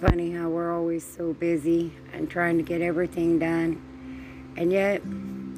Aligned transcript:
funny 0.00 0.30
how 0.30 0.48
we're 0.48 0.74
always 0.74 1.04
so 1.04 1.34
busy 1.34 1.92
and 2.12 2.30
trying 2.30 2.56
to 2.56 2.62
get 2.62 2.80
everything 2.80 3.38
done, 3.38 3.80
and 4.56 4.72
yet 4.72 5.02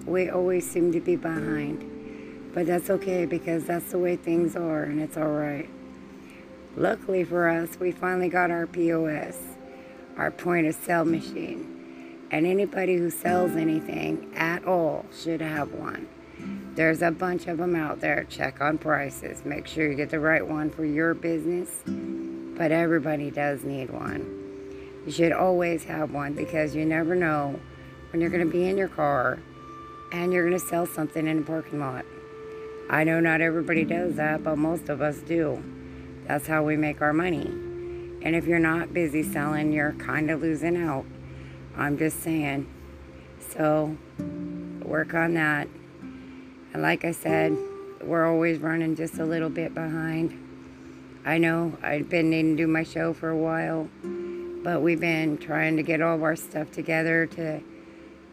we 0.04 0.29
always 0.29 0.68
seem 0.68 0.90
to 0.92 1.00
be 1.00 1.14
behind. 1.14 2.50
But 2.52 2.66
that's 2.66 2.90
okay 2.90 3.24
because 3.24 3.64
that's 3.64 3.92
the 3.92 3.98
way 3.98 4.16
things 4.16 4.56
are, 4.56 4.82
and 4.82 5.00
it's 5.00 5.16
all 5.16 5.30
right. 5.30 5.68
Luckily 6.77 7.23
for 7.23 7.48
us, 7.48 7.78
we 7.78 7.92
finally 7.92 8.28
got 8.28 8.50
our 8.50 8.66
POS, 8.66 9.38
our 10.16 10.30
point 10.30 10.66
of 10.66 10.74
sale 10.74 11.04
machine. 11.04 11.68
And 12.30 12.46
anybody 12.46 12.96
who 12.96 13.11
sells 13.11 13.52
anything 13.52 14.32
at 14.34 14.64
all 14.64 15.04
should 15.14 15.40
have 15.43 15.72
one. 15.72 16.09
There's 16.74 17.02
a 17.02 17.11
bunch 17.11 17.46
of 17.46 17.59
them 17.59 17.77
out 17.77 18.00
there. 18.00 18.24
Check 18.24 18.61
on 18.61 18.79
prices. 18.79 19.45
Make 19.45 19.66
sure 19.66 19.88
you 19.88 19.95
get 19.95 20.11
the 20.11 20.18
right 20.18 20.46
one 20.46 20.70
for 20.70 20.84
your 20.84 21.12
business. 21.12 21.68
But 22.56 22.73
everybody 22.73 23.30
does 23.30 23.65
need 23.65 23.91
one. 23.91 24.42
You 25.06 25.12
should 25.12 25.33
always 25.33 25.84
have 25.84 26.12
one 26.12 26.34
because 26.34 26.74
you 26.74 26.84
never 26.84 27.15
know 27.15 27.59
when 28.10 28.20
you're 28.20 28.30
going 28.30 28.45
to 28.45 28.52
be 28.52 28.69
in 28.69 28.77
your 28.77 28.88
car 28.88 29.41
and 30.12 30.33
you're 30.33 30.47
going 30.48 30.60
to 30.60 30.66
sell 30.66 30.87
something 30.87 31.27
in 31.27 31.38
a 31.38 31.43
parking 31.43 31.80
lot. 31.80 32.05
I 32.91 33.05
know 33.05 33.20
not 33.20 33.41
everybody 33.41 33.84
does 33.84 34.16
that, 34.16 34.45
but 34.45 34.59
most 34.59 34.88
of 34.88 35.01
us 35.01 35.19
do. 35.19 35.62
That's 36.27 36.46
how 36.46 36.62
we 36.62 36.77
make 36.77 37.01
our 37.01 37.12
money. 37.12 37.46
And 37.46 38.37
if 38.37 38.46
you're 38.46 38.59
not 38.59 38.93
busy 38.93 39.23
selling, 39.23 39.73
you're 39.73 39.93
kind 39.93 40.30
of 40.30 40.43
losing 40.43 40.77
out. 40.77 41.05
I'm 41.77 41.98
just 41.98 42.23
saying. 42.23 42.69
So, 43.41 43.96
work 44.82 45.15
on 45.15 45.34
that. 45.34 45.69
And 46.73 46.82
like 46.82 47.05
I 47.05 47.12
said, 47.12 47.57
we're 48.02 48.27
always 48.27 48.59
running 48.59 48.95
just 48.95 49.19
a 49.19 49.24
little 49.24 49.51
bit 49.51 49.74
behind. 49.74 50.38
I 51.24 51.38
know 51.38 51.76
I've 51.82 52.08
been 52.08 52.30
needing 52.30 52.56
to 52.56 52.65
do 52.65 52.66
my 52.66 52.82
show 52.82 53.12
for 53.12 53.28
a 53.30 53.37
while, 53.37 53.88
but 54.02 54.82
we've 54.82 55.01
been 55.01 55.38
trying 55.38 55.76
to 55.76 55.82
get 55.82 56.02
all 56.02 56.16
of 56.16 56.23
our 56.23 56.37
stuff 56.37 56.70
together 56.70 57.26
to 57.26 57.60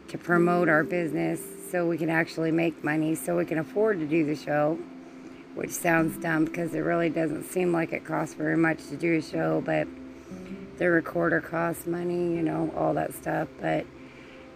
to 0.08 0.18
promote 0.18 0.68
our 0.68 0.82
business 0.82 1.40
so 1.70 1.86
we 1.86 1.96
can 1.96 2.10
actually 2.10 2.50
make 2.50 2.82
money 2.82 3.14
so 3.14 3.36
we 3.36 3.44
can 3.44 3.58
afford 3.58 4.00
to 4.00 4.06
do 4.06 4.26
the 4.26 4.34
show 4.34 4.76
which 5.54 5.70
sounds 5.70 6.16
dumb 6.18 6.44
because 6.44 6.74
it 6.74 6.80
really 6.80 7.10
doesn't 7.10 7.44
seem 7.44 7.72
like 7.72 7.92
it 7.92 8.04
costs 8.04 8.34
very 8.34 8.56
much 8.56 8.86
to 8.88 8.96
do 8.96 9.16
a 9.16 9.22
show, 9.22 9.62
but 9.64 9.86
the 10.78 10.88
recorder 10.88 11.40
costs 11.40 11.86
money, 11.86 12.34
you 12.34 12.42
know, 12.42 12.72
all 12.76 12.94
that 12.94 13.12
stuff. 13.12 13.48
But 13.60 13.84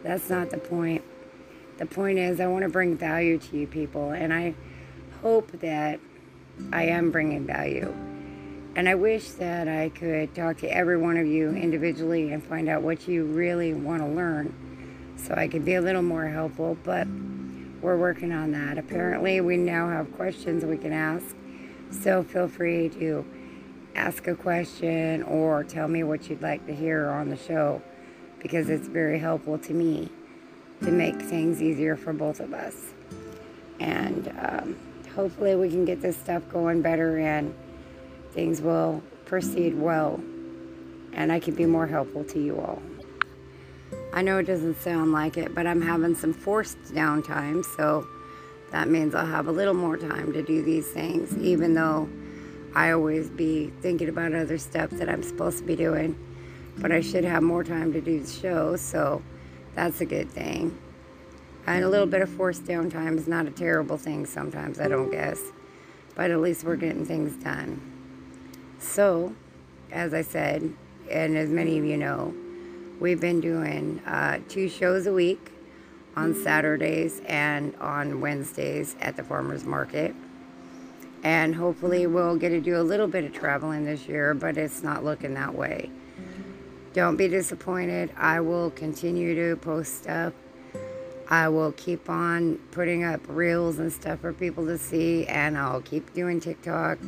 that's 0.02 0.30
not 0.30 0.50
the 0.50 0.58
point. 0.58 1.02
The 1.78 1.86
point 1.86 2.18
is, 2.18 2.40
I 2.40 2.46
want 2.46 2.62
to 2.62 2.68
bring 2.68 2.96
value 2.96 3.38
to 3.38 3.56
you 3.58 3.66
people, 3.66 4.12
and 4.12 4.32
I 4.32 4.54
hope 5.20 5.50
that 5.60 5.98
I 6.72 6.84
am 6.84 7.10
bringing 7.10 7.44
value. 7.44 7.92
And 8.76 8.88
I 8.88 8.96
wish 8.96 9.28
that 9.30 9.68
I 9.68 9.90
could 9.90 10.34
talk 10.34 10.58
to 10.58 10.68
every 10.68 10.96
one 10.96 11.16
of 11.16 11.26
you 11.26 11.50
individually 11.50 12.32
and 12.32 12.42
find 12.42 12.68
out 12.68 12.82
what 12.82 13.06
you 13.06 13.24
really 13.24 13.72
want 13.72 14.02
to 14.02 14.08
learn 14.08 14.52
so 15.16 15.34
I 15.34 15.46
could 15.46 15.64
be 15.64 15.74
a 15.74 15.80
little 15.80 16.02
more 16.02 16.26
helpful. 16.26 16.76
But 16.82 17.06
we're 17.80 17.96
working 17.96 18.32
on 18.32 18.50
that. 18.52 18.76
Apparently, 18.78 19.40
we 19.40 19.56
now 19.56 19.88
have 19.88 20.12
questions 20.16 20.64
we 20.64 20.76
can 20.76 20.92
ask. 20.92 21.36
So 21.90 22.24
feel 22.24 22.48
free 22.48 22.88
to 22.90 23.24
ask 23.94 24.26
a 24.26 24.34
question 24.34 25.22
or 25.22 25.62
tell 25.62 25.86
me 25.86 26.02
what 26.02 26.28
you'd 26.28 26.42
like 26.42 26.66
to 26.66 26.74
hear 26.74 27.08
on 27.10 27.30
the 27.30 27.36
show 27.36 27.80
because 28.40 28.68
it's 28.68 28.88
very 28.88 29.20
helpful 29.20 29.56
to 29.58 29.72
me 29.72 30.10
to 30.82 30.90
make 30.90 31.20
things 31.22 31.62
easier 31.62 31.96
for 31.96 32.12
both 32.12 32.40
of 32.40 32.52
us. 32.52 32.74
And 33.78 34.34
um, 34.40 34.76
hopefully, 35.14 35.54
we 35.54 35.68
can 35.68 35.84
get 35.84 36.02
this 36.02 36.16
stuff 36.16 36.42
going 36.48 36.82
better 36.82 37.18
and 37.18 37.54
things 38.34 38.60
will 38.60 39.02
proceed 39.24 39.78
well. 39.78 40.20
And 41.12 41.32
I 41.32 41.40
can 41.40 41.54
be 41.54 41.64
more 41.64 41.86
helpful 41.86 42.24
to 42.24 42.38
you 42.38 42.60
all. 42.60 42.82
I 44.12 44.22
know 44.22 44.38
it 44.38 44.44
doesn't 44.44 44.80
sound 44.80 45.12
like 45.12 45.36
it, 45.36 45.54
but 45.54 45.66
I'm 45.66 45.80
having 45.80 46.14
some 46.14 46.32
forced 46.32 46.78
downtime, 46.92 47.64
so 47.76 48.06
that 48.70 48.88
means 48.88 49.14
I'll 49.14 49.26
have 49.26 49.46
a 49.46 49.52
little 49.52 49.74
more 49.74 49.96
time 49.96 50.32
to 50.32 50.42
do 50.42 50.62
these 50.62 50.88
things, 50.88 51.36
even 51.38 51.74
though 51.74 52.08
I 52.74 52.90
always 52.90 53.30
be 53.30 53.72
thinking 53.80 54.08
about 54.08 54.34
other 54.34 54.58
stuff 54.58 54.90
that 54.90 55.08
I'm 55.08 55.22
supposed 55.22 55.58
to 55.58 55.64
be 55.64 55.76
doing. 55.76 56.18
But 56.78 56.90
I 56.90 57.00
should 57.00 57.24
have 57.24 57.42
more 57.42 57.62
time 57.62 57.92
to 57.92 58.00
do 58.00 58.20
the 58.20 58.30
show, 58.30 58.74
so 58.76 59.22
that's 59.74 60.00
a 60.00 60.06
good 60.06 60.30
thing. 60.30 60.76
And 61.66 61.84
a 61.84 61.88
little 61.88 62.06
bit 62.06 62.20
of 62.20 62.28
forced 62.28 62.64
downtime 62.64 63.16
is 63.16 63.28
not 63.28 63.46
a 63.46 63.50
terrible 63.50 63.96
thing 63.96 64.26
sometimes, 64.26 64.80
I 64.80 64.88
don't 64.88 65.10
guess. 65.10 65.40
But 66.14 66.30
at 66.30 66.40
least 66.40 66.64
we're 66.64 66.76
getting 66.76 67.06
things 67.06 67.32
done. 67.42 67.93
So, 68.78 69.34
as 69.90 70.14
I 70.14 70.22
said, 70.22 70.72
and 71.10 71.36
as 71.36 71.50
many 71.50 71.78
of 71.78 71.84
you 71.84 71.96
know, 71.96 72.34
We've 73.00 73.20
been 73.20 73.40
doing 73.40 74.00
uh, 74.06 74.38
two 74.48 74.68
shows 74.68 75.06
a 75.06 75.12
week 75.12 75.50
on 76.14 76.34
Saturdays 76.34 77.20
and 77.26 77.74
on 77.76 78.20
Wednesdays 78.20 78.94
at 79.00 79.16
the 79.16 79.24
farmers 79.24 79.64
market. 79.64 80.14
And 81.24 81.54
hopefully, 81.56 82.06
we'll 82.06 82.36
get 82.36 82.50
to 82.50 82.60
do 82.60 82.76
a 82.76 82.82
little 82.82 83.08
bit 83.08 83.24
of 83.24 83.32
traveling 83.32 83.84
this 83.84 84.06
year, 84.06 84.32
but 84.32 84.56
it's 84.56 84.82
not 84.82 85.04
looking 85.04 85.34
that 85.34 85.54
way. 85.54 85.90
Don't 86.92 87.16
be 87.16 87.26
disappointed. 87.26 88.12
I 88.16 88.40
will 88.40 88.70
continue 88.70 89.34
to 89.34 89.56
post 89.56 89.96
stuff. 90.02 90.32
I 91.28 91.48
will 91.48 91.72
keep 91.72 92.08
on 92.08 92.58
putting 92.70 93.02
up 93.02 93.20
reels 93.26 93.80
and 93.80 93.92
stuff 93.92 94.20
for 94.20 94.32
people 94.32 94.66
to 94.66 94.78
see, 94.78 95.26
and 95.26 95.58
I'll 95.58 95.80
keep 95.80 96.14
doing 96.14 96.38
TikTok. 96.38 96.98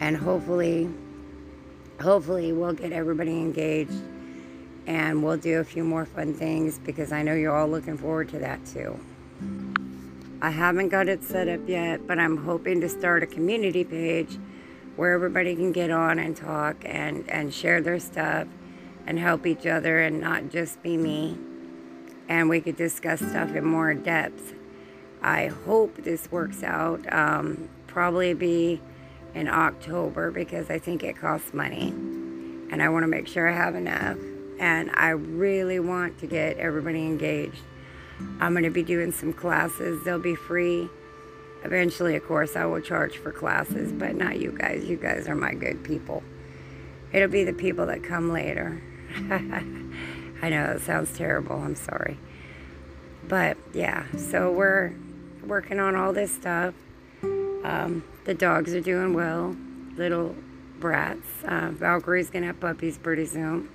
And 0.00 0.16
hopefully, 0.16 0.88
hopefully, 2.00 2.52
we'll 2.52 2.72
get 2.72 2.92
everybody 2.92 3.32
engaged 3.32 4.02
and 4.86 5.22
we'll 5.22 5.36
do 5.36 5.60
a 5.60 5.64
few 5.64 5.84
more 5.84 6.04
fun 6.04 6.34
things 6.34 6.78
because 6.78 7.12
I 7.12 7.22
know 7.22 7.34
you're 7.34 7.54
all 7.54 7.68
looking 7.68 7.96
forward 7.96 8.30
to 8.30 8.38
that 8.38 8.64
too. 8.66 8.98
I 10.42 10.50
haven't 10.50 10.88
got 10.88 11.08
it 11.08 11.22
set 11.22 11.48
up 11.48 11.68
yet, 11.68 12.06
but 12.06 12.18
I'm 12.18 12.38
hoping 12.38 12.80
to 12.80 12.88
start 12.88 13.22
a 13.22 13.26
community 13.26 13.84
page 13.84 14.38
where 14.96 15.12
everybody 15.12 15.54
can 15.54 15.70
get 15.70 15.90
on 15.90 16.18
and 16.18 16.34
talk 16.34 16.76
and, 16.84 17.28
and 17.30 17.52
share 17.52 17.80
their 17.82 18.00
stuff 18.00 18.48
and 19.06 19.18
help 19.18 19.46
each 19.46 19.66
other 19.66 20.00
and 20.00 20.20
not 20.20 20.48
just 20.50 20.82
be 20.82 20.96
me. 20.96 21.38
And 22.28 22.48
we 22.48 22.60
could 22.60 22.76
discuss 22.76 23.20
stuff 23.20 23.54
in 23.54 23.64
more 23.64 23.92
depth. 23.92 24.54
I 25.22 25.48
hope 25.48 25.96
this 25.96 26.30
works 26.32 26.62
out. 26.62 27.00
Um, 27.12 27.68
probably 27.86 28.32
be 28.34 28.80
in 29.34 29.48
October 29.48 30.30
because 30.30 30.70
I 30.70 30.78
think 30.78 31.02
it 31.02 31.16
costs 31.16 31.54
money. 31.54 31.88
And 31.88 32.82
I 32.82 32.88
want 32.88 33.02
to 33.02 33.08
make 33.08 33.26
sure 33.26 33.48
I 33.48 33.52
have 33.52 33.74
enough 33.74 34.16
and 34.58 34.90
I 34.94 35.10
really 35.10 35.80
want 35.80 36.18
to 36.18 36.26
get 36.26 36.58
everybody 36.58 37.00
engaged. 37.00 37.62
I'm 38.38 38.52
going 38.52 38.64
to 38.64 38.70
be 38.70 38.82
doing 38.82 39.12
some 39.12 39.32
classes, 39.32 40.04
they'll 40.04 40.18
be 40.18 40.34
free. 40.34 40.88
Eventually, 41.64 42.16
of 42.16 42.24
course, 42.24 42.56
I 42.56 42.64
will 42.64 42.80
charge 42.80 43.18
for 43.18 43.32
classes, 43.32 43.92
but 43.92 44.14
not 44.14 44.38
you 44.38 44.52
guys. 44.52 44.84
You 44.84 44.96
guys 44.96 45.28
are 45.28 45.34
my 45.34 45.52
good 45.52 45.84
people. 45.84 46.22
It'll 47.12 47.28
be 47.28 47.44
the 47.44 47.52
people 47.52 47.86
that 47.86 48.02
come 48.02 48.32
later. 48.32 48.80
I 50.42 50.48
know 50.48 50.64
it 50.76 50.82
sounds 50.82 51.16
terrible. 51.16 51.56
I'm 51.56 51.74
sorry. 51.74 52.16
But 53.28 53.58
yeah, 53.74 54.04
so 54.16 54.50
we're 54.50 54.92
working 55.44 55.80
on 55.80 55.96
all 55.96 56.12
this 56.12 56.32
stuff. 56.32 56.74
Um, 57.22 58.04
the 58.24 58.34
dogs 58.34 58.74
are 58.74 58.80
doing 58.80 59.14
well, 59.14 59.56
little 59.96 60.34
brats. 60.78 61.26
Uh, 61.44 61.70
Valkyrie's 61.72 62.30
gonna 62.30 62.46
have 62.46 62.60
puppies 62.60 62.98
pretty 62.98 63.26
soon. 63.26 63.68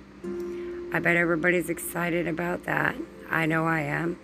I 0.92 0.98
bet 0.98 1.16
everybody's 1.16 1.68
excited 1.68 2.26
about 2.26 2.64
that. 2.64 2.96
I 3.28 3.46
know 3.46 3.66
I 3.66 3.80
am. 3.80 4.18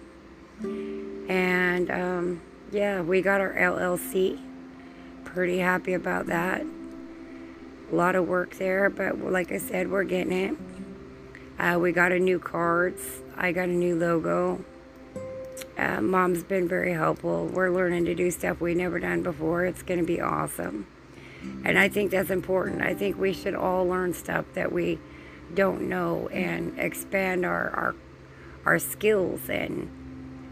And 1.29 1.91
um, 1.91 2.43
yeah, 2.71 3.03
we 3.03 3.21
got 3.21 3.41
our 3.41 3.53
LLC. 3.53 4.39
Pretty 5.25 5.59
happy 5.59 5.95
about 5.95 6.27
that. 6.27 6.63
A 7.91 7.95
lot 7.95 8.15
of 8.15 8.27
work 8.27 8.57
there, 8.57 8.89
but 8.89 9.19
like 9.19 9.53
I 9.53 9.59
said, 9.59 9.91
we're 9.91 10.05
getting 10.05 10.33
it. 10.33 10.57
Uh, 11.59 11.79
we 11.79 11.93
got 11.93 12.13
a 12.13 12.19
new 12.19 12.39
cards. 12.39 13.03
I 13.37 13.53
got 13.53 13.69
a 13.69 13.73
new 13.73 13.97
logo. 13.97 14.65
Uh, 15.77 16.01
Mom's 16.01 16.43
been 16.43 16.69
very 16.69 16.93
helpful. 16.93 17.47
We're 17.47 17.71
learning 17.71 18.05
to 18.07 18.15
do 18.15 18.31
stuff 18.31 18.61
we 18.61 18.75
never 18.75 18.99
done 18.99 19.23
before. 19.23 19.65
It's 19.65 19.83
going 19.83 20.01
to 20.01 20.07
be 20.07 20.21
awesome. 20.21 20.87
And 21.65 21.79
I 21.79 21.89
think 21.89 22.11
that's 22.11 22.31
important. 22.31 22.83
I 22.83 22.95
think 22.95 23.19
we 23.19 23.33
should 23.33 23.55
all 23.55 23.87
learn 23.87 24.15
stuff 24.15 24.45
that 24.55 24.71
we 24.71 24.99
don't 25.55 25.89
know 25.89 26.29
and 26.29 26.79
expand 26.79 27.45
our, 27.45 27.71
our, 27.71 27.95
our 28.65 28.79
skills 28.79 29.49
and 29.49 29.91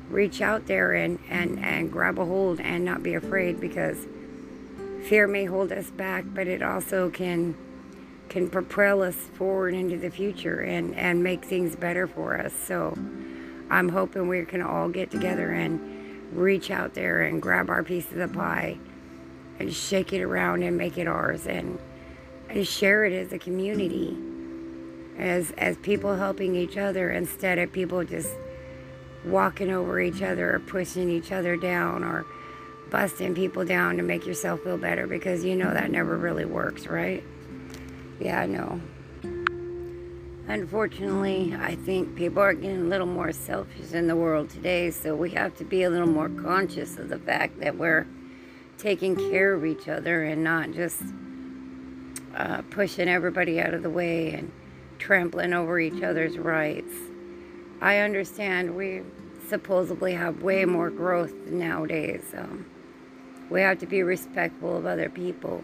reach 0.08 0.40
out 0.40 0.66
there 0.66 0.92
and, 0.92 1.18
and, 1.28 1.64
and 1.64 1.92
grab 1.92 2.18
a 2.18 2.24
hold 2.24 2.60
and 2.60 2.84
not 2.84 3.02
be 3.02 3.14
afraid 3.14 3.60
because 3.60 4.06
fear 5.04 5.26
may 5.26 5.44
hold 5.44 5.70
us 5.70 5.90
back, 5.90 6.24
but 6.34 6.46
it 6.46 6.62
also 6.62 7.10
can 7.10 7.56
can 8.28 8.48
propel 8.48 9.02
us 9.02 9.16
forward 9.34 9.74
into 9.74 9.98
the 9.98 10.08
future 10.08 10.60
and, 10.60 10.94
and 10.94 11.20
make 11.20 11.44
things 11.44 11.74
better 11.74 12.06
for 12.06 12.38
us. 12.38 12.52
So 12.52 12.96
I'm 13.70 13.88
hoping 13.88 14.28
we 14.28 14.44
can 14.44 14.62
all 14.62 14.88
get 14.88 15.10
together 15.10 15.50
and 15.50 15.80
reach 16.32 16.70
out 16.70 16.94
there 16.94 17.22
and 17.22 17.40
grab 17.40 17.70
our 17.70 17.82
piece 17.82 18.10
of 18.10 18.16
the 18.16 18.28
pie 18.28 18.78
and 19.58 19.72
shake 19.72 20.12
it 20.12 20.22
around 20.22 20.62
and 20.62 20.76
make 20.76 20.98
it 20.98 21.06
ours 21.06 21.46
and, 21.46 21.78
and 22.48 22.66
share 22.66 23.04
it 23.04 23.12
as 23.12 23.32
a 23.32 23.38
community 23.38 24.16
as 25.18 25.50
as 25.58 25.76
people 25.78 26.16
helping 26.16 26.56
each 26.56 26.78
other 26.78 27.10
instead 27.10 27.58
of 27.58 27.70
people 27.72 28.02
just 28.04 28.30
walking 29.24 29.70
over 29.70 30.00
each 30.00 30.22
other 30.22 30.54
or 30.54 30.58
pushing 30.60 31.10
each 31.10 31.30
other 31.30 31.56
down 31.56 32.02
or 32.02 32.24
busting 32.90 33.34
people 33.34 33.64
down 33.64 33.96
to 33.96 34.02
make 34.02 34.26
yourself 34.26 34.62
feel 34.62 34.78
better 34.78 35.06
because 35.06 35.44
you 35.44 35.54
know 35.54 35.72
that 35.72 35.90
never 35.90 36.16
really 36.16 36.46
works, 36.46 36.86
right? 36.86 37.22
Yeah, 38.18 38.40
I 38.40 38.46
know. 38.46 38.80
Unfortunately, 40.50 41.54
I 41.56 41.76
think 41.76 42.16
people 42.16 42.42
are 42.42 42.54
getting 42.54 42.80
a 42.80 42.88
little 42.88 43.06
more 43.06 43.30
selfish 43.30 43.92
in 43.92 44.08
the 44.08 44.16
world 44.16 44.50
today, 44.50 44.90
so 44.90 45.14
we 45.14 45.30
have 45.30 45.56
to 45.58 45.64
be 45.64 45.84
a 45.84 45.90
little 45.90 46.08
more 46.08 46.28
conscious 46.28 46.98
of 46.98 47.08
the 47.08 47.20
fact 47.20 47.60
that 47.60 47.78
we're 47.78 48.04
taking 48.76 49.14
care 49.14 49.54
of 49.54 49.64
each 49.64 49.86
other 49.86 50.24
and 50.24 50.42
not 50.42 50.72
just 50.72 51.04
uh, 52.34 52.62
pushing 52.62 53.08
everybody 53.08 53.60
out 53.60 53.74
of 53.74 53.84
the 53.84 53.90
way 53.90 54.32
and 54.32 54.50
trampling 54.98 55.52
over 55.52 55.78
each 55.78 56.02
other's 56.02 56.36
rights. 56.36 56.94
I 57.80 57.98
understand 57.98 58.74
we 58.74 59.02
supposedly 59.46 60.14
have 60.14 60.42
way 60.42 60.64
more 60.64 60.90
growth 60.90 61.32
nowadays. 61.46 62.24
Um, 62.36 62.66
we 63.50 63.60
have 63.60 63.78
to 63.78 63.86
be 63.86 64.02
respectful 64.02 64.78
of 64.78 64.84
other 64.84 65.10
people, 65.10 65.62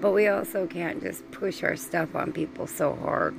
but 0.00 0.12
we 0.12 0.28
also 0.28 0.68
can't 0.68 1.02
just 1.02 1.28
push 1.32 1.64
our 1.64 1.74
stuff 1.74 2.14
on 2.14 2.32
people 2.32 2.68
so 2.68 2.94
hard 2.94 3.34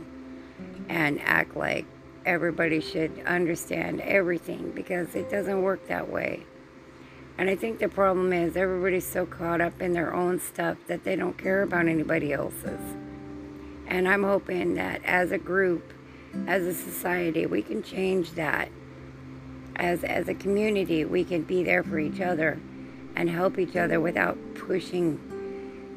and 0.89 1.21
act 1.21 1.55
like 1.55 1.85
everybody 2.25 2.81
should 2.81 3.23
understand 3.25 4.01
everything 4.01 4.71
because 4.71 5.15
it 5.15 5.29
doesn't 5.29 5.61
work 5.61 5.87
that 5.87 6.09
way. 6.09 6.43
And 7.37 7.49
I 7.49 7.55
think 7.55 7.79
the 7.79 7.87
problem 7.87 8.33
is 8.33 8.57
everybody's 8.57 9.07
so 9.07 9.25
caught 9.25 9.61
up 9.61 9.81
in 9.81 9.93
their 9.93 10.13
own 10.13 10.41
stuff 10.41 10.77
that 10.87 11.05
they 11.05 11.15
don't 11.15 11.37
care 11.37 11.61
about 11.61 11.87
anybody 11.87 12.33
else's. 12.33 12.81
And 13.87 14.09
I'm 14.09 14.23
hoping 14.23 14.73
that 14.75 15.01
as 15.05 15.31
a 15.31 15.37
group, 15.37 15.93
as 16.47 16.63
a 16.63 16.73
society, 16.73 17.45
we 17.45 17.61
can 17.61 17.81
change 17.81 18.31
that. 18.31 18.69
As, 19.77 20.03
as 20.03 20.27
a 20.27 20.33
community, 20.33 21.05
we 21.05 21.23
can 21.23 21.43
be 21.43 21.63
there 21.63 21.83
for 21.83 21.97
each 21.97 22.19
other 22.19 22.59
and 23.15 23.29
help 23.29 23.57
each 23.57 23.77
other 23.77 24.01
without 24.01 24.37
pushing 24.55 25.17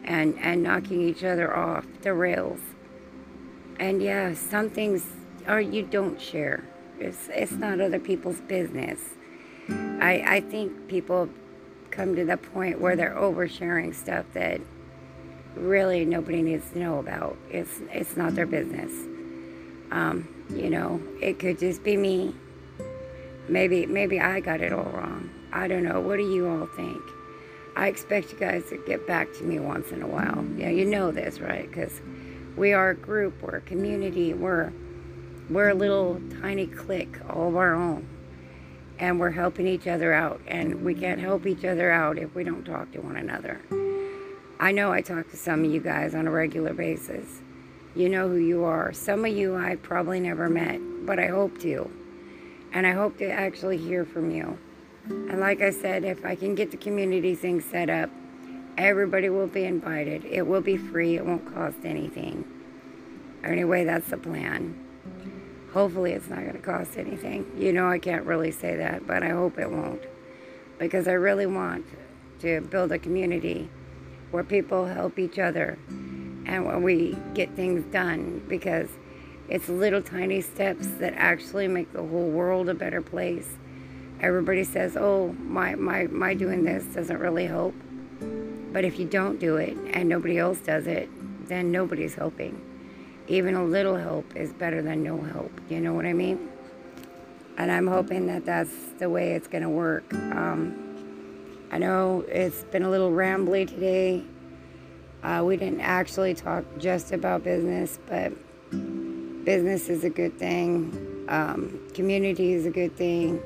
and, 0.04 0.38
and 0.38 0.62
knocking 0.62 1.02
each 1.02 1.24
other 1.24 1.54
off 1.56 1.84
the 2.02 2.14
rails. 2.14 2.60
And 3.82 4.00
yeah, 4.00 4.32
some 4.34 4.70
things 4.70 5.04
are 5.48 5.60
you 5.60 5.82
don't 5.82 6.20
share. 6.20 6.62
It's, 7.00 7.28
it's 7.32 7.50
not 7.50 7.80
other 7.80 7.98
people's 7.98 8.40
business. 8.42 9.00
I, 9.68 10.22
I 10.24 10.40
think 10.40 10.86
people 10.86 11.28
come 11.90 12.14
to 12.14 12.24
the 12.24 12.36
point 12.36 12.80
where 12.80 12.94
they're 12.94 13.16
oversharing 13.16 13.92
stuff 13.92 14.24
that 14.34 14.60
really 15.56 16.04
nobody 16.04 16.42
needs 16.42 16.70
to 16.70 16.78
know 16.78 17.00
about. 17.00 17.36
It's 17.50 17.80
it's 17.90 18.16
not 18.16 18.36
their 18.36 18.46
business. 18.46 18.92
Um, 19.90 20.28
you 20.48 20.70
know, 20.70 21.02
it 21.20 21.40
could 21.40 21.58
just 21.58 21.82
be 21.82 21.96
me. 21.96 22.36
Maybe 23.48 23.86
maybe 23.86 24.20
I 24.20 24.38
got 24.38 24.60
it 24.60 24.72
all 24.72 24.90
wrong. 24.92 25.28
I 25.52 25.66
don't 25.66 25.82
know. 25.82 26.00
What 26.00 26.18
do 26.18 26.32
you 26.32 26.48
all 26.48 26.68
think? 26.76 27.02
I 27.74 27.88
expect 27.88 28.30
you 28.30 28.38
guys 28.38 28.62
to 28.68 28.76
get 28.86 29.08
back 29.08 29.32
to 29.38 29.42
me 29.42 29.58
once 29.58 29.90
in 29.90 30.02
a 30.02 30.06
while. 30.06 30.46
Yeah, 30.56 30.68
you 30.68 30.84
know 30.84 31.10
this, 31.10 31.40
right? 31.40 31.68
Because 31.68 32.00
we 32.56 32.72
are 32.72 32.90
a 32.90 32.94
group, 32.94 33.42
we're 33.42 33.56
a 33.56 33.60
community, 33.62 34.34
we're 34.34 34.72
we're 35.50 35.70
a 35.70 35.74
little 35.74 36.20
tiny 36.40 36.66
clique 36.66 37.18
all 37.28 37.48
of 37.48 37.56
our 37.56 37.74
own 37.74 38.08
and 39.02 39.18
we're 39.18 39.30
helping 39.30 39.66
each 39.66 39.88
other 39.88 40.12
out. 40.12 40.40
And 40.46 40.84
we 40.84 40.94
can't 40.94 41.20
help 41.20 41.44
each 41.44 41.64
other 41.64 41.90
out 41.90 42.18
if 42.18 42.34
we 42.36 42.44
don't 42.44 42.64
talk 42.64 42.92
to 42.92 43.00
one 43.00 43.16
another. 43.16 43.60
I 44.60 44.70
know 44.70 44.92
I 44.92 45.00
talk 45.00 45.28
to 45.30 45.36
some 45.36 45.64
of 45.64 45.72
you 45.72 45.80
guys 45.80 46.14
on 46.14 46.28
a 46.28 46.30
regular 46.30 46.72
basis. 46.72 47.40
You 47.96 48.08
know 48.08 48.28
who 48.28 48.36
you 48.36 48.62
are. 48.62 48.92
Some 48.92 49.24
of 49.24 49.36
you 49.36 49.56
I 49.56 49.74
probably 49.74 50.20
never 50.20 50.48
met, 50.48 50.80
but 51.04 51.18
I 51.18 51.26
hope 51.26 51.58
to. 51.62 51.90
And 52.72 52.86
I 52.86 52.92
hope 52.92 53.18
to 53.18 53.28
actually 53.28 53.76
hear 53.76 54.04
from 54.04 54.30
you. 54.30 54.56
And 55.04 55.40
like 55.40 55.60
I 55.60 55.70
said, 55.70 56.04
if 56.04 56.24
I 56.24 56.36
can 56.36 56.54
get 56.54 56.70
the 56.70 56.76
community 56.76 57.34
thing 57.34 57.60
set 57.60 57.90
up, 57.90 58.08
everybody 58.76 59.28
will 59.28 59.46
be 59.46 59.64
invited. 59.64 60.24
It 60.24 60.46
will 60.46 60.60
be 60.60 60.76
free, 60.76 61.16
it 61.16 61.24
won't 61.24 61.52
cost 61.54 61.78
anything. 61.84 62.44
Anyway, 63.44 63.84
that's 63.84 64.08
the 64.08 64.16
plan. 64.16 64.78
Hopefully, 65.72 66.12
it's 66.12 66.28
not 66.28 66.40
going 66.40 66.52
to 66.52 66.58
cost 66.58 66.98
anything. 66.98 67.50
You 67.56 67.72
know, 67.72 67.88
I 67.88 67.98
can't 67.98 68.26
really 68.26 68.50
say 68.50 68.76
that, 68.76 69.06
but 69.06 69.22
I 69.22 69.30
hope 69.30 69.58
it 69.58 69.70
won't. 69.70 70.02
Because 70.78 71.08
I 71.08 71.12
really 71.12 71.46
want 71.46 71.86
to 72.40 72.60
build 72.60 72.92
a 72.92 72.98
community 72.98 73.70
where 74.30 74.44
people 74.44 74.86
help 74.86 75.18
each 75.18 75.38
other 75.38 75.78
and 76.46 76.66
when 76.66 76.82
we 76.82 77.16
get 77.34 77.54
things 77.54 77.84
done 77.92 78.42
because 78.48 78.88
it's 79.48 79.68
little 79.68 80.02
tiny 80.02 80.40
steps 80.40 80.86
that 80.98 81.14
actually 81.16 81.68
make 81.68 81.92
the 81.92 82.00
whole 82.00 82.30
world 82.30 82.68
a 82.68 82.74
better 82.74 83.02
place. 83.02 83.48
Everybody 84.20 84.64
says, 84.64 84.96
oh, 84.96 85.34
my, 85.38 85.74
my, 85.74 86.06
my 86.06 86.34
doing 86.34 86.64
this 86.64 86.84
doesn't 86.84 87.18
really 87.18 87.46
help. 87.46 87.74
But 88.72 88.84
if 88.84 88.98
you 88.98 89.06
don't 89.06 89.38
do 89.38 89.56
it 89.56 89.76
and 89.92 90.08
nobody 90.08 90.38
else 90.38 90.58
does 90.58 90.86
it, 90.86 91.08
then 91.48 91.70
nobody's 91.70 92.14
helping 92.14 92.60
even 93.28 93.54
a 93.54 93.64
little 93.64 93.96
help 93.96 94.36
is 94.36 94.52
better 94.52 94.82
than 94.82 95.02
no 95.02 95.20
help. 95.20 95.52
You 95.68 95.80
know 95.80 95.94
what 95.94 96.06
I 96.06 96.12
mean? 96.12 96.50
And 97.58 97.70
I'm 97.70 97.86
hoping 97.86 98.26
that 98.26 98.44
that's 98.44 98.72
the 98.98 99.08
way 99.08 99.32
it's 99.32 99.46
going 99.46 99.62
to 99.62 99.68
work. 99.68 100.12
Um, 100.12 100.78
I 101.70 101.78
know 101.78 102.24
it's 102.28 102.64
been 102.64 102.82
a 102.82 102.90
little 102.90 103.10
rambly 103.10 103.68
today. 103.68 104.24
Uh, 105.22 105.42
we 105.46 105.56
didn't 105.56 105.80
actually 105.80 106.34
talk 106.34 106.64
just 106.78 107.12
about 107.12 107.44
business, 107.44 107.98
but 108.08 108.32
business 109.44 109.88
is 109.88 110.04
a 110.04 110.10
good 110.10 110.36
thing. 110.38 111.24
Um, 111.28 111.80
community 111.94 112.52
is 112.52 112.66
a 112.66 112.70
good 112.70 112.96
thing. 112.96 113.40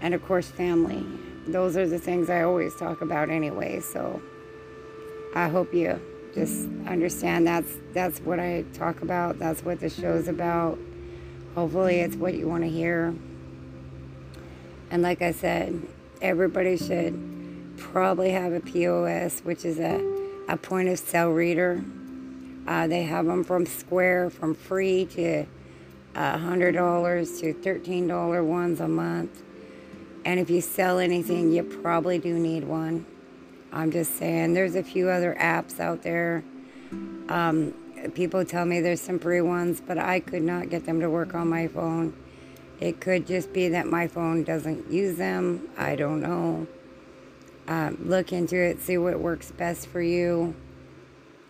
And 0.00 0.14
of 0.14 0.24
course, 0.26 0.48
family. 0.48 1.04
Those 1.46 1.76
are 1.76 1.86
the 1.86 1.98
things 1.98 2.28
I 2.28 2.42
always 2.42 2.74
talk 2.76 3.00
about 3.00 3.30
anyway. 3.30 3.80
So 3.80 4.20
I 5.34 5.48
hope 5.48 5.72
you 5.74 6.00
just 6.34 6.68
understand 6.86 7.46
that's 7.46 7.72
that's 7.92 8.20
what 8.20 8.38
I 8.38 8.64
talk 8.72 9.02
about. 9.02 9.38
That's 9.38 9.64
what 9.64 9.80
the 9.80 9.90
show's 9.90 10.28
about. 10.28 10.78
Hopefully, 11.54 12.00
it's 12.00 12.16
what 12.16 12.34
you 12.34 12.48
want 12.48 12.64
to 12.64 12.70
hear. 12.70 13.14
And 14.90 15.02
like 15.02 15.20
I 15.22 15.32
said, 15.32 15.82
everybody 16.22 16.76
should 16.76 17.74
probably 17.76 18.30
have 18.30 18.52
a 18.52 18.60
POS, 18.60 19.40
which 19.40 19.64
is 19.64 19.78
a, 19.78 20.02
a 20.48 20.56
point 20.56 20.88
of 20.88 20.98
sale 20.98 21.30
reader. 21.30 21.84
Uh, 22.66 22.86
they 22.86 23.02
have 23.02 23.26
them 23.26 23.44
from 23.44 23.66
Square, 23.66 24.30
from 24.30 24.54
free 24.54 25.06
to 25.06 25.46
$100 26.14 27.40
to 27.40 27.54
$13 27.54 28.44
ones 28.44 28.80
a 28.80 28.88
month. 28.88 29.42
And 30.24 30.40
if 30.40 30.50
you 30.50 30.60
sell 30.60 30.98
anything, 30.98 31.52
you 31.52 31.62
probably 31.62 32.18
do 32.18 32.38
need 32.38 32.64
one. 32.64 33.06
I'm 33.72 33.90
just 33.90 34.16
saying, 34.16 34.54
there's 34.54 34.74
a 34.74 34.82
few 34.82 35.08
other 35.08 35.36
apps 35.38 35.78
out 35.80 36.02
there. 36.02 36.42
Um, 37.28 37.74
people 38.14 38.44
tell 38.44 38.64
me 38.64 38.80
there's 38.80 39.00
some 39.00 39.18
free 39.18 39.40
ones, 39.40 39.82
but 39.84 39.98
I 39.98 40.20
could 40.20 40.42
not 40.42 40.70
get 40.70 40.86
them 40.86 41.00
to 41.00 41.10
work 41.10 41.34
on 41.34 41.48
my 41.48 41.68
phone. 41.68 42.14
It 42.80 43.00
could 43.00 43.26
just 43.26 43.52
be 43.52 43.68
that 43.68 43.86
my 43.86 44.06
phone 44.06 44.44
doesn't 44.44 44.90
use 44.90 45.16
them. 45.16 45.68
I 45.76 45.96
don't 45.96 46.20
know. 46.20 46.66
Um, 47.66 47.98
look 48.00 48.32
into 48.32 48.56
it, 48.56 48.80
see 48.80 48.96
what 48.96 49.18
works 49.18 49.50
best 49.50 49.88
for 49.88 50.00
you. 50.00 50.54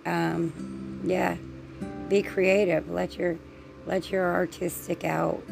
Um, 0.05 1.03
yeah, 1.05 1.37
be 2.09 2.23
creative. 2.23 2.91
Let 2.91 3.17
your 3.17 3.39
let 3.87 4.11
your 4.11 4.35
artistic 4.35 5.05
out 5.05 5.43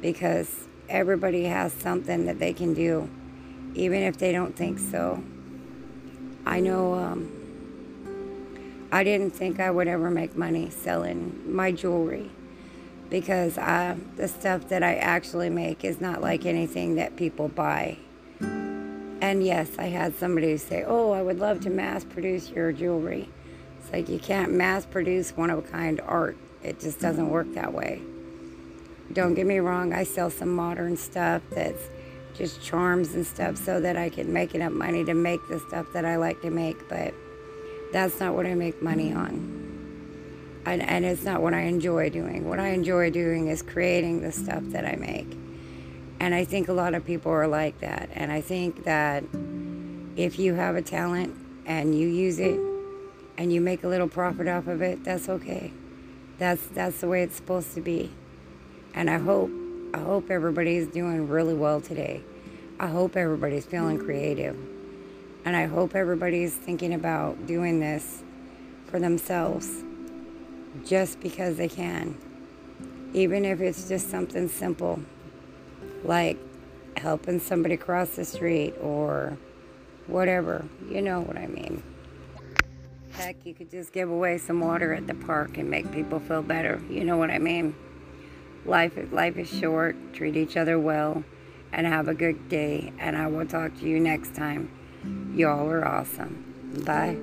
because 0.00 0.52
everybody 0.88 1.44
has 1.44 1.72
something 1.72 2.26
that 2.26 2.38
they 2.38 2.52
can 2.52 2.74
do, 2.74 3.08
even 3.74 4.02
if 4.02 4.18
they 4.18 4.32
don't 4.32 4.56
think 4.56 4.78
so. 4.78 5.22
I 6.48 6.60
know 6.60 6.94
um, 6.94 8.88
I 8.90 9.04
didn't 9.04 9.32
think 9.32 9.60
I 9.60 9.70
would 9.70 9.86
ever 9.86 10.10
make 10.10 10.34
money 10.34 10.70
selling 10.70 11.42
my 11.44 11.72
jewelry 11.72 12.30
because 13.10 13.56
the 13.56 14.28
stuff 14.28 14.68
that 14.68 14.82
I 14.82 14.94
actually 14.94 15.50
make 15.50 15.84
is 15.84 16.00
not 16.00 16.22
like 16.22 16.46
anything 16.46 16.94
that 16.94 17.16
people 17.16 17.48
buy. 17.48 17.98
And 18.40 19.44
yes, 19.44 19.72
I 19.78 19.86
had 19.86 20.14
somebody 20.16 20.56
say, 20.56 20.84
Oh, 20.84 21.12
I 21.12 21.20
would 21.20 21.38
love 21.38 21.60
to 21.60 21.70
mass 21.70 22.02
produce 22.02 22.48
your 22.48 22.72
jewelry. 22.72 23.28
It's 23.78 23.92
like 23.92 24.08
you 24.08 24.18
can't 24.18 24.52
mass 24.52 24.86
produce 24.86 25.36
one 25.36 25.50
of 25.50 25.58
a 25.58 25.62
kind 25.62 26.00
art, 26.00 26.38
it 26.62 26.80
just 26.80 26.98
doesn't 26.98 27.28
work 27.28 27.52
that 27.54 27.74
way. 27.74 28.00
Don't 29.12 29.34
get 29.34 29.46
me 29.46 29.58
wrong, 29.58 29.92
I 29.92 30.04
sell 30.04 30.30
some 30.30 30.54
modern 30.54 30.96
stuff 30.96 31.42
that's 31.50 31.82
just 32.38 32.62
charms 32.62 33.14
and 33.14 33.26
stuff 33.26 33.56
so 33.56 33.80
that 33.80 33.96
I 33.96 34.08
can 34.08 34.32
make 34.32 34.54
enough 34.54 34.72
money 34.72 35.04
to 35.04 35.12
make 35.12 35.46
the 35.48 35.58
stuff 35.58 35.86
that 35.92 36.04
I 36.04 36.16
like 36.16 36.40
to 36.42 36.50
make. 36.50 36.88
But 36.88 37.12
that's 37.92 38.20
not 38.20 38.34
what 38.34 38.46
I 38.46 38.54
make 38.54 38.80
money 38.80 39.12
on. 39.12 40.62
And, 40.64 40.82
and 40.82 41.04
it's 41.04 41.24
not 41.24 41.42
what 41.42 41.52
I 41.52 41.62
enjoy 41.62 42.10
doing. 42.10 42.48
What 42.48 42.60
I 42.60 42.68
enjoy 42.68 43.10
doing 43.10 43.48
is 43.48 43.62
creating 43.62 44.22
the 44.22 44.30
stuff 44.30 44.62
that 44.66 44.84
I 44.84 44.96
make. 44.96 45.36
And 46.20 46.34
I 46.34 46.44
think 46.44 46.68
a 46.68 46.72
lot 46.72 46.94
of 46.94 47.04
people 47.04 47.32
are 47.32 47.48
like 47.48 47.80
that. 47.80 48.10
And 48.12 48.30
I 48.30 48.40
think 48.40 48.84
that 48.84 49.24
if 50.16 50.38
you 50.38 50.54
have 50.54 50.76
a 50.76 50.82
talent 50.82 51.34
and 51.66 51.98
you 51.98 52.08
use 52.08 52.38
it 52.38 52.60
and 53.36 53.52
you 53.52 53.60
make 53.60 53.84
a 53.84 53.88
little 53.88 54.08
profit 54.08 54.48
off 54.48 54.66
of 54.66 54.82
it, 54.82 55.04
that's 55.04 55.28
okay. 55.28 55.72
That's 56.38 56.66
that's 56.68 57.00
the 57.00 57.08
way 57.08 57.22
it's 57.22 57.36
supposed 57.36 57.74
to 57.74 57.80
be. 57.80 58.12
And 58.94 59.08
I 59.08 59.18
hope 59.18 59.50
I 59.94 59.98
hope 60.00 60.30
everybody's 60.30 60.86
doing 60.86 61.28
really 61.28 61.54
well 61.54 61.80
today. 61.80 62.22
I 62.78 62.88
hope 62.88 63.16
everybody's 63.16 63.64
feeling 63.64 63.98
creative. 63.98 64.56
And 65.44 65.56
I 65.56 65.64
hope 65.64 65.94
everybody's 65.94 66.54
thinking 66.54 66.92
about 66.92 67.46
doing 67.46 67.80
this 67.80 68.22
for 68.86 68.98
themselves 68.98 69.82
just 70.84 71.20
because 71.20 71.56
they 71.56 71.68
can. 71.68 72.16
Even 73.14 73.44
if 73.44 73.60
it's 73.60 73.88
just 73.88 74.10
something 74.10 74.48
simple 74.48 75.00
like 76.04 76.38
helping 76.96 77.40
somebody 77.40 77.76
cross 77.76 78.10
the 78.10 78.24
street 78.24 78.74
or 78.80 79.38
whatever. 80.06 80.64
You 80.88 81.02
know 81.02 81.20
what 81.20 81.36
I 81.36 81.46
mean. 81.46 81.82
Heck, 83.12 83.36
you 83.44 83.54
could 83.54 83.70
just 83.70 83.92
give 83.92 84.10
away 84.10 84.38
some 84.38 84.60
water 84.60 84.92
at 84.92 85.06
the 85.06 85.14
park 85.14 85.58
and 85.58 85.70
make 85.70 85.90
people 85.92 86.20
feel 86.20 86.42
better. 86.42 86.80
You 86.88 87.04
know 87.04 87.16
what 87.16 87.30
I 87.30 87.38
mean? 87.38 87.74
Life, 88.68 88.98
life 89.12 89.38
is 89.38 89.48
short. 89.48 89.96
Treat 90.12 90.36
each 90.36 90.56
other 90.56 90.78
well 90.78 91.24
and 91.72 91.86
have 91.86 92.06
a 92.06 92.14
good 92.14 92.50
day. 92.50 92.92
And 92.98 93.16
I 93.16 93.26
will 93.26 93.46
talk 93.46 93.78
to 93.78 93.88
you 93.88 93.98
next 93.98 94.34
time. 94.34 94.70
Y'all 95.34 95.70
are 95.70 95.86
awesome. 95.86 96.82
Bye. 96.84 97.16